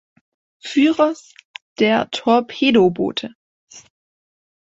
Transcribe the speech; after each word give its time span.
Führers 0.65 1.35
der 1.77 2.09
Torpedoboote. 2.09 3.35